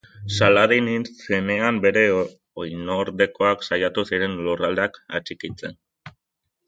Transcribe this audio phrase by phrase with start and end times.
[0.37, 2.03] Saladin hil zenean, bere
[2.63, 5.81] oinordekoak saiatu ziren lurraldeak atxikitzen.